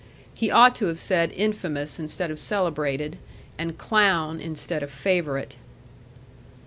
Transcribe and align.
He 0.33 0.49
ought 0.49 0.73
to 0.77 0.87
have 0.87 0.97
said 0.97 1.31
infamous 1.35 1.99
instead 1.99 2.31
of 2.31 2.39
celebrated, 2.39 3.19
and 3.59 3.77
clown 3.77 4.39
instead 4.39 4.81
of 4.81 4.89
favourite. 4.89 5.57